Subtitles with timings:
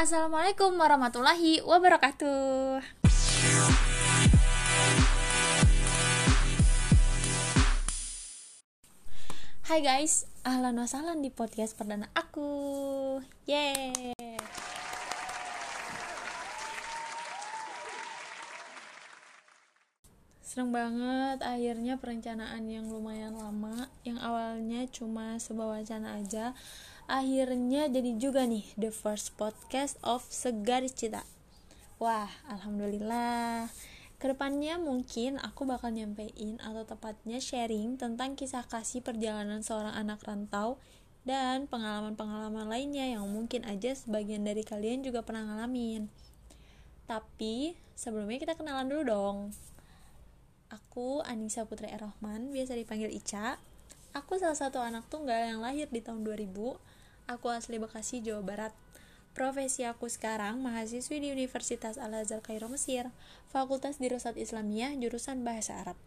[0.00, 2.80] Assalamualaikum warahmatullahi wabarakatuh.
[9.68, 12.48] Hai guys, ahlan wasahlan di podcast perdana aku.
[13.44, 14.16] Yeay.
[20.40, 26.56] Seneng banget akhirnya perencanaan yang lumayan lama yang awalnya cuma sebuah wacana aja
[27.10, 31.26] akhirnya jadi juga nih the first podcast of Segar Cita.
[31.98, 33.66] Wah, alhamdulillah.
[34.22, 40.22] Ke depannya mungkin aku bakal nyampein atau tepatnya sharing tentang kisah kasih perjalanan seorang anak
[40.22, 40.78] rantau
[41.26, 46.06] dan pengalaman-pengalaman lainnya yang mungkin aja sebagian dari kalian juga pernah ngalamin.
[47.10, 49.36] Tapi sebelumnya kita kenalan dulu dong.
[50.70, 53.58] Aku Anissa Putri Erohman, biasa dipanggil Ica.
[54.14, 56.89] Aku salah satu anak tunggal yang lahir di tahun 2000.
[57.26, 58.72] Aku asli Bekasi, Jawa Barat.
[59.36, 63.10] Profesi aku sekarang mahasiswi di Universitas Al-Azhar Kairo Mesir,
[63.52, 65.98] Fakultas Dirosat Islamiyah, jurusan Bahasa Arab.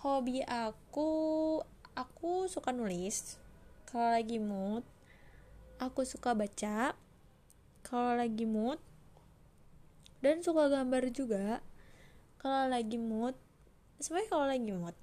[0.00, 1.60] Hobi aku,
[1.94, 3.38] aku suka nulis.
[3.86, 4.82] Kalau lagi mood,
[5.78, 6.98] aku suka baca.
[7.84, 8.80] Kalau lagi mood,
[10.24, 11.60] dan suka gambar juga.
[12.40, 13.36] Kalau lagi mood,
[14.02, 14.96] sebenarnya kalau lagi mood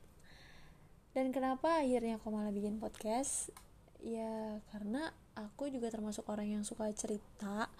[1.12, 3.52] dan kenapa akhirnya aku malah bikin podcast
[4.00, 7.72] ya karena aku juga termasuk orang yang suka cerita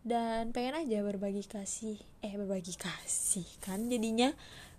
[0.00, 2.00] dan pengen aja berbagi kasih.
[2.24, 4.32] Eh berbagi kasih kan jadinya?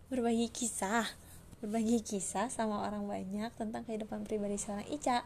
[0.09, 1.05] Berbagi kisah.
[1.61, 5.22] Berbagi kisah sama orang banyak tentang kehidupan pribadi seorang Ica.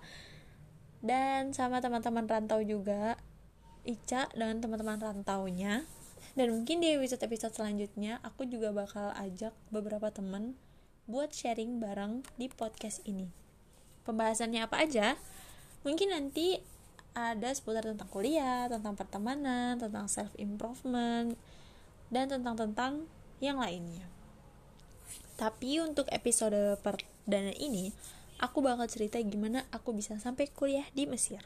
[1.00, 3.16] Dan sama teman-teman rantau juga
[3.88, 5.88] Ica dengan teman-teman rantaunya.
[6.36, 10.60] Dan mungkin di episode-episode selanjutnya aku juga bakal ajak beberapa temen
[11.08, 13.32] buat sharing bareng di podcast ini.
[14.04, 15.16] Pembahasannya apa aja?
[15.88, 16.60] Mungkin nanti
[17.16, 21.40] ada seputar tentang kuliah, tentang pertemanan, tentang self improvement,
[22.12, 23.08] dan tentang tentang
[23.40, 24.04] yang lainnya.
[25.40, 27.96] Tapi untuk episode perdana ini,
[28.40, 31.44] aku bakal cerita gimana aku bisa sampai kuliah di Mesir.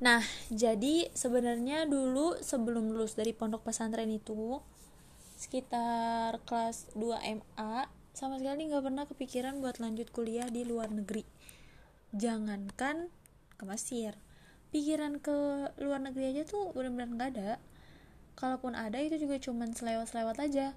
[0.00, 4.58] Nah, jadi sebenarnya dulu sebelum lulus dari pondok pesantren itu
[5.36, 11.24] sekitar kelas 2 MA sama sekali nggak pernah kepikiran buat lanjut kuliah di luar negeri.
[12.10, 13.10] Jangankan
[13.54, 14.18] ke Mesir,
[14.74, 17.50] pikiran ke luar negeri aja tuh benar-benar nggak ada.
[18.38, 20.74] Kalaupun ada itu juga cuman selewat-selewat aja.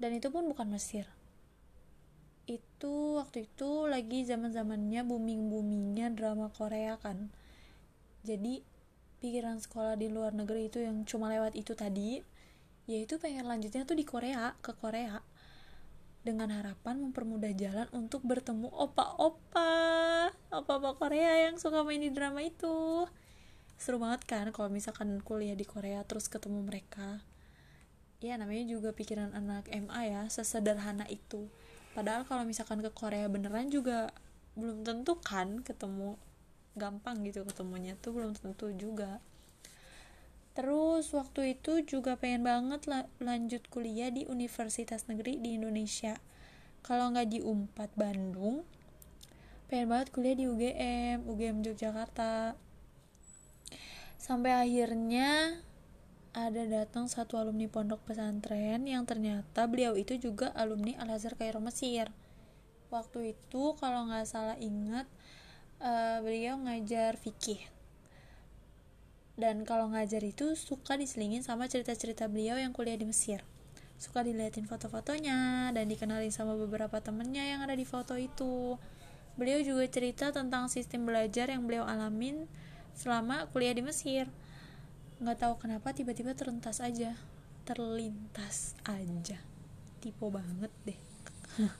[0.00, 1.08] Dan itu pun bukan Mesir.
[2.44, 7.30] Itu waktu itu lagi zaman-zamannya booming-boomingnya drama Korea kan
[8.20, 8.60] jadi
[9.20, 12.20] pikiran sekolah di luar negeri itu yang cuma lewat itu tadi
[12.84, 15.20] yaitu pengen lanjutnya tuh di Korea ke Korea
[16.20, 23.06] dengan harapan mempermudah jalan untuk bertemu opa-opa opa-opa Korea yang suka main di drama itu.
[23.78, 27.22] Seru banget kan kalau misalkan kuliah di Korea terus ketemu mereka.
[28.20, 31.48] Ya namanya juga pikiran anak MA ya sesederhana itu.
[31.94, 34.10] Padahal kalau misalkan ke Korea beneran juga
[34.58, 36.18] belum tentu kan ketemu.
[36.74, 39.22] Gampang gitu ketemunya tuh belum tentu juga.
[40.58, 46.18] Terus waktu itu juga pengen banget la lanjut kuliah di universitas negeri di Indonesia.
[46.82, 48.66] Kalau nggak di Unpad Bandung
[49.70, 52.58] pengen banget kuliah di UGM UGM Yogyakarta.
[54.18, 55.62] Sampai akhirnya
[56.34, 61.62] ada datang satu alumni pondok pesantren yang ternyata beliau itu juga alumni Al Azhar Kairo
[61.62, 62.10] Mesir.
[62.90, 65.06] Waktu itu kalau nggak salah ingat
[65.78, 67.62] uh, beliau ngajar fikih.
[69.38, 73.46] Dan kalau ngajar itu suka diselingin sama cerita-cerita beliau yang kuliah di Mesir.
[74.02, 78.74] Suka diliatin foto-fotonya dan dikenalin sama beberapa temennya yang ada di foto itu
[79.40, 82.44] beliau juga cerita tentang sistem belajar yang beliau alamin
[82.92, 84.28] selama kuliah di Mesir.
[85.16, 87.16] Nggak tahu kenapa tiba-tiba terlintas aja.
[87.64, 89.40] Terlintas aja.
[90.04, 91.00] Tipe banget deh.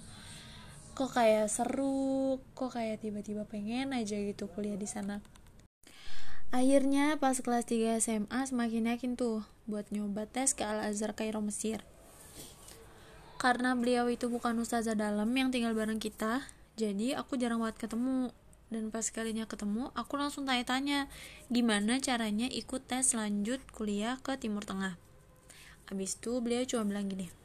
[0.97, 5.25] Kok kayak seru kok kayak tiba-tiba pengen aja gitu kuliah di sana.
[6.53, 11.87] Akhirnya pas kelas 3 SMA semakin yakin tuh buat nyoba tes ke Al-Azhar Kairo Mesir.
[13.41, 16.45] Karena beliau itu bukan ustazah dalam yang tinggal bareng kita
[16.75, 18.35] jadi aku jarang banget ketemu
[18.71, 21.11] dan pas kalinya ketemu aku langsung tanya-tanya
[21.51, 24.95] gimana caranya ikut tes lanjut kuliah ke Timur Tengah
[25.91, 27.41] abis itu beliau cuma bilang gini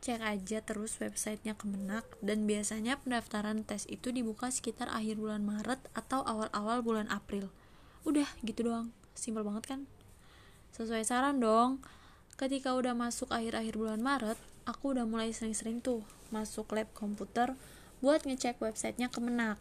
[0.00, 5.76] cek aja terus websitenya Kemenak dan biasanya pendaftaran tes itu dibuka sekitar akhir bulan Maret
[5.92, 7.52] atau awal-awal bulan April.
[8.08, 9.80] Udah gitu doang, simpel banget kan?
[10.72, 11.84] Sesuai saran dong.
[12.40, 16.00] Ketika udah masuk akhir-akhir bulan Maret, aku udah mulai sering-sering tuh
[16.32, 17.52] masuk lab komputer
[18.00, 19.60] buat ngecek websitenya Kemenak.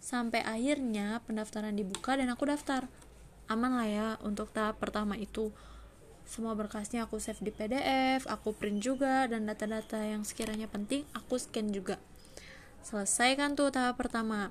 [0.00, 2.88] sampai akhirnya pendaftaran dibuka dan aku daftar.
[3.52, 5.52] Aman lah ya untuk tahap pertama itu.
[6.24, 11.36] Semua berkasnya aku save di PDF aku print juga dan data-data yang sekiranya penting aku
[11.36, 12.00] scan juga.
[12.80, 14.48] Selesai kan tuh tahap pertama?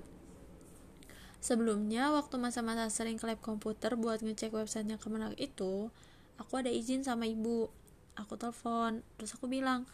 [1.41, 5.89] Sebelumnya waktu masa-masa sering ke lab komputer buat ngecek websitenya Kemenag itu
[6.37, 7.73] aku ada izin sama ibu.
[8.19, 9.89] Aku telepon terus aku bilang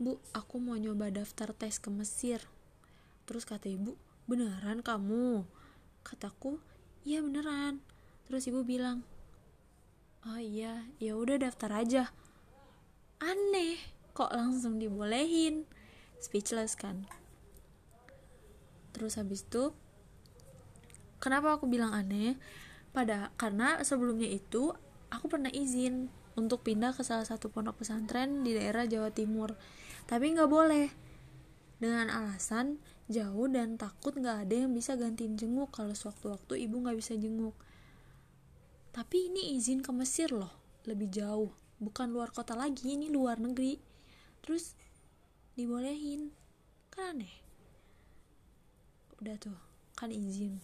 [0.00, 2.40] bu aku mau nyoba daftar tes ke Mesir
[3.30, 3.94] terus kata ibu
[4.26, 5.46] beneran kamu?
[6.02, 6.58] Kataku
[7.06, 7.78] iya beneran.
[8.26, 9.06] Terus ibu bilang
[10.26, 12.10] oh iya ya udah daftar aja.
[13.22, 13.78] Aneh
[14.18, 15.62] kok langsung dibolehin?
[16.18, 17.06] Speechless kan?
[18.90, 19.70] Terus habis itu
[21.22, 22.34] kenapa aku bilang aneh?
[22.90, 24.74] Pada karena sebelumnya itu
[25.06, 29.54] aku pernah izin untuk pindah ke salah satu pondok pesantren di daerah Jawa Timur.
[30.10, 30.99] Tapi nggak boleh
[31.80, 32.76] dengan alasan
[33.10, 37.56] jauh dan takut gak ada yang bisa gantiin jenguk kalau sewaktu-waktu ibu gak bisa jenguk.
[38.92, 40.52] Tapi ini izin ke Mesir loh
[40.84, 41.50] lebih jauh.
[41.80, 43.80] Bukan luar kota lagi ini luar negeri.
[44.44, 44.76] Terus
[45.56, 46.30] dibolehin.
[46.92, 47.34] Kan aneh.
[49.18, 49.58] Udah tuh
[49.96, 50.60] kan izin.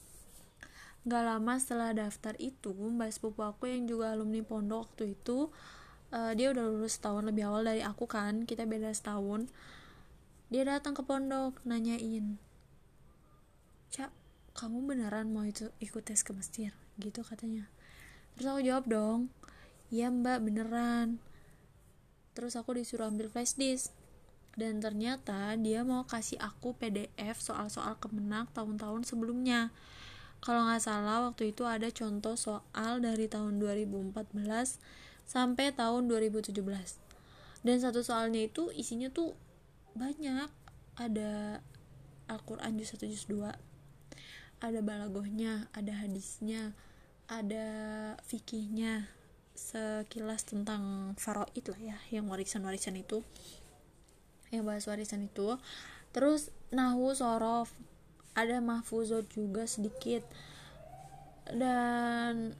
[1.06, 5.54] Gak lama setelah daftar itu, mbak sepupu aku yang juga alumni pondok waktu itu,
[6.10, 9.46] uh, dia udah lulus setahun lebih awal dari aku kan, kita beda setahun
[10.46, 12.38] dia datang ke pondok nanyain
[13.90, 14.10] cak
[14.56, 17.68] kamu beneran mau itu ikut tes ke Mesir gitu katanya.
[18.36, 19.20] Terus aku jawab dong
[19.92, 21.20] iya mbak beneran.
[22.32, 23.92] Terus aku disuruh ambil flash disk.
[24.56, 29.68] Dan ternyata dia mau kasih aku PDF soal-soal kemenang tahun-tahun sebelumnya.
[30.40, 34.32] Kalau nggak salah waktu itu ada contoh soal dari tahun 2014
[35.28, 36.56] sampai tahun 2017
[37.66, 39.34] dan satu soalnya itu isinya tuh
[39.98, 40.48] banyak.
[40.96, 41.60] Ada
[42.28, 43.76] Al-Quran juz 1 juz 2
[44.56, 46.72] ada balagohnya ada hadisnya
[47.28, 47.66] ada
[48.24, 49.04] fikihnya
[49.56, 53.24] sekilas tentang faraid lah ya yang warisan-warisan itu.
[54.52, 55.58] Yang bahas warisan itu.
[56.14, 57.72] Terus nahu sorof
[58.36, 60.22] ada mahfuzot juga sedikit.
[61.50, 62.54] Dan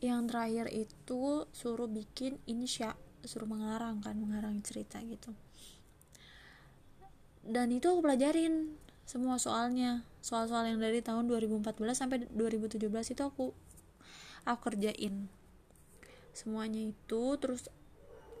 [0.00, 5.36] yang terakhir itu suruh bikin insya suruh mengarang kan mengarang cerita gitu
[7.44, 8.76] dan itu aku pelajarin
[9.08, 10.04] semua soalnya.
[10.20, 13.56] Soal-soal yang dari tahun 2014 sampai 2017 itu aku
[14.44, 15.26] aku kerjain
[16.36, 17.22] semuanya itu.
[17.40, 17.66] Terus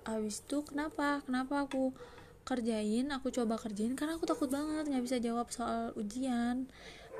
[0.04, 1.24] habis itu kenapa?
[1.24, 1.96] Kenapa aku
[2.46, 3.10] kerjain?
[3.10, 6.68] Aku coba kerjain karena aku takut banget nggak bisa jawab soal ujian.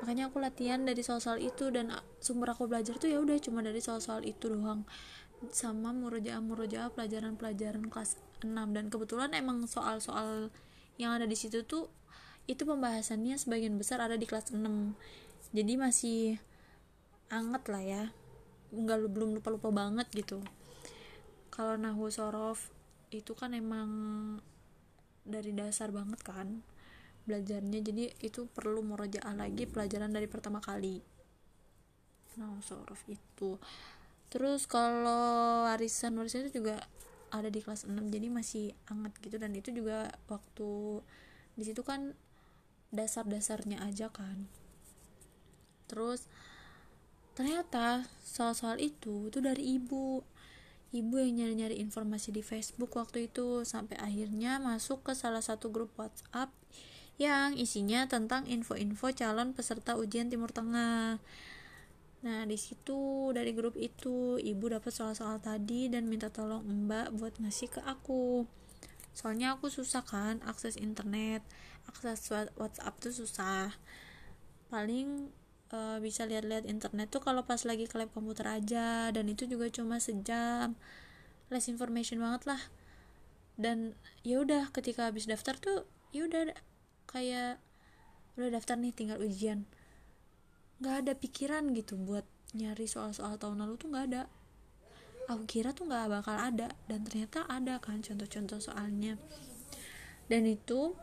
[0.01, 3.83] Makanya aku latihan dari soal-soal itu dan sumber aku belajar tuh ya udah cuma dari
[3.83, 4.87] soal-soal itu doang.
[5.49, 10.53] Sama murojaah murojaah pelajaran-pelajaran kelas 6 dan kebetulan emang soal-soal
[11.01, 11.89] yang ada di situ tuh
[12.45, 14.61] itu pembahasannya sebagian besar ada di kelas 6
[15.51, 16.39] jadi masih
[17.27, 18.03] anget lah ya.
[18.71, 20.39] Nggak belum lupa lupa banget gitu.
[21.51, 22.71] Kalau nahu sorof
[23.11, 23.89] itu kan emang
[25.27, 26.63] dari dasar banget kan
[27.27, 27.83] belajarnya.
[27.83, 31.03] Jadi itu perlu murojaah lagi pelajaran dari pertama kali.
[32.39, 33.59] Nahu sorof itu.
[34.31, 36.79] Terus kalau warisan warisan itu juga
[37.31, 39.35] ada di kelas 6 jadi masih anget gitu.
[39.39, 41.01] Dan itu juga waktu
[41.55, 42.13] di situ kan
[42.91, 44.45] dasar-dasarnya aja kan.
[45.87, 46.27] Terus
[47.31, 50.21] ternyata soal-soal itu itu dari ibu.
[50.91, 53.63] Ibu yang nyari-nyari informasi di Facebook waktu itu.
[53.63, 56.51] Sampai akhirnya masuk ke salah satu grup WhatsApp
[57.15, 61.23] yang isinya tentang info-info calon peserta ujian Timur Tengah
[62.21, 67.33] Nah, di situ dari grup itu ibu dapat soal-soal tadi dan minta tolong Mbak buat
[67.41, 68.45] ngasih ke aku.
[69.17, 71.41] Soalnya aku susah kan akses internet,
[71.89, 73.73] akses WhatsApp tuh susah.
[74.69, 75.33] Paling
[75.73, 79.65] uh, bisa lihat-lihat internet tuh kalau pas lagi ke lab komputer aja dan itu juga
[79.73, 80.77] cuma sejam.
[81.49, 82.61] Less information banget lah.
[83.57, 86.53] Dan ya udah ketika habis daftar tuh ya udah
[87.09, 87.57] kayak
[88.37, 89.67] udah daftar nih tinggal ujian
[90.81, 92.25] nggak ada pikiran gitu buat
[92.57, 94.23] nyari soal-soal tahun lalu tuh nggak ada.
[95.29, 99.15] Aku kira tuh nggak bakal ada dan ternyata ada kan contoh-contoh soalnya.
[100.25, 100.97] Dan itu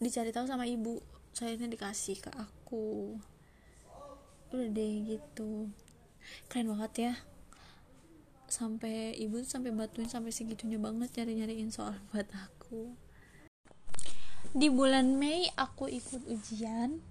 [0.00, 1.04] dicari tahu sama ibu
[1.36, 3.20] sayangnya dikasih ke aku.
[4.48, 5.68] Udah deh gitu.
[6.48, 7.14] Keren banget ya.
[8.48, 12.96] Sampai ibu tuh sampai batuin sampai segitunya banget nyari nyariin soal buat aku.
[14.56, 17.09] Di bulan Mei aku ikut ujian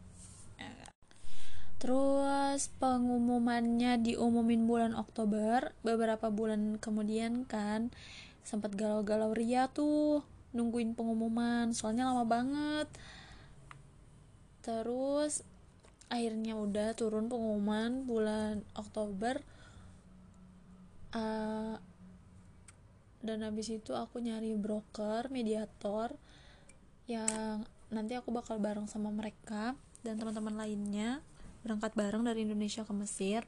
[1.80, 7.88] Terus pengumumannya diumumin bulan Oktober, beberapa bulan kemudian kan
[8.44, 12.90] sempat galau-galau ria tuh nungguin pengumuman, soalnya lama banget.
[14.60, 15.42] terus
[16.12, 19.40] akhirnya udah turun pengumuman bulan Oktober
[21.16, 21.80] uh,
[23.24, 26.14] dan habis itu aku nyari broker mediator
[27.10, 31.20] yang nanti aku bakal bareng sama mereka dan teman-teman lainnya
[31.64, 33.44] berangkat bareng dari Indonesia ke Mesir.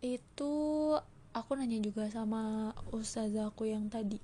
[0.00, 0.94] Itu
[1.34, 4.20] aku nanya juga sama ustazahku yang tadi.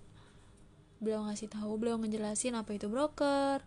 [1.02, 3.60] Beliau ngasih tahu beliau ngejelasin apa itu broker.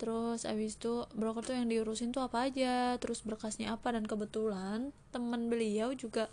[0.00, 4.90] Terus abis itu broker tuh yang diurusin tuh apa aja terus berkasnya apa dan kebetulan
[5.14, 6.26] teman beliau juga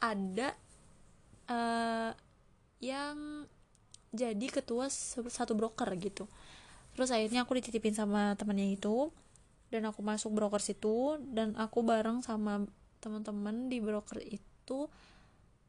[0.00, 0.56] ada
[1.50, 2.16] uh,
[2.80, 3.44] yang
[4.08, 6.24] jadi ketua satu broker gitu
[6.98, 9.14] terus akhirnya aku dititipin sama temannya itu.
[9.70, 11.14] Dan aku masuk broker situ.
[11.30, 12.66] Dan aku bareng sama
[12.98, 14.90] teman-teman di broker itu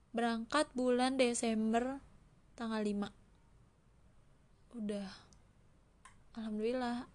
[0.09, 2.01] berangkat bulan Desember
[2.57, 3.13] tanggal 5
[4.73, 5.09] udah.
[6.33, 7.05] Alhamdulillah.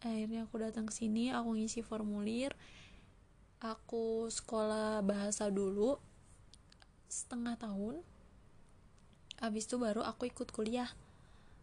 [0.00, 2.56] Akhirnya aku datang ke sini aku ngisi formulir.
[3.60, 6.00] Aku sekolah bahasa dulu
[7.06, 8.00] setengah tahun.
[9.38, 10.88] Habis itu baru aku ikut kuliah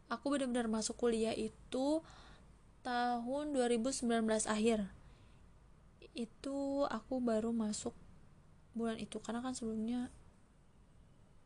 [0.08, 2.02] aku benar-benar masuk kuliah itu
[2.84, 4.08] tahun 2019
[4.48, 4.88] akhir.
[6.16, 7.94] Itu aku baru masuk
[8.74, 10.08] bulan itu karena kan sebelumnya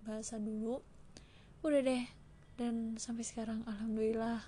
[0.06, 0.86] bahasa dulu.
[1.66, 2.06] Udah deh
[2.58, 4.46] dan sampai sekarang alhamdulillah.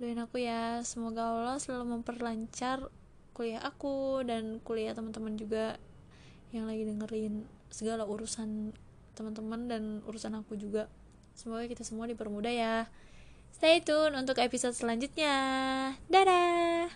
[0.00, 2.90] Doain aku ya semoga Allah selalu memperlancar
[3.34, 5.78] kuliah aku dan kuliah teman-teman juga
[6.54, 8.70] yang lagi dengerin segala urusan
[9.18, 10.86] teman-teman dan urusan aku juga
[11.34, 12.76] semoga kita semua dipermudah ya.
[13.54, 15.34] Stay tune untuk episode selanjutnya.
[16.10, 16.90] Dadah